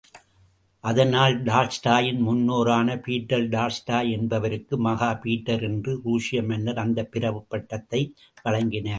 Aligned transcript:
அதனால், 0.79 1.43
டால்ஸ்டாயின் 1.43 2.19
முன்னோரான 2.19 3.01
Peter 3.01 3.49
Tolstoy 3.49 4.11
என்பவருக்கு, 4.11 4.83
மகாபீட்டர் 4.85 5.61
என்ற 5.61 5.99
ருஷ்ய 6.05 6.47
மன்னர் 6.47 6.77
அந்தப் 6.77 7.11
பிரபு 7.11 7.45
பட்டத்தை 7.49 8.15
வழங்கினார். 8.43 8.89